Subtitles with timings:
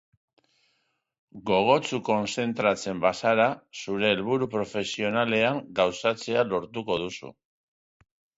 [1.49, 3.45] Gogotsu kontzentratzen bazara
[3.83, 7.33] zure helburu profesionalean, gauzatzea lortuko duzu.